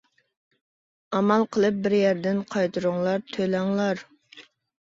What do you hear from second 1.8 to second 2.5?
بىر يەردىن،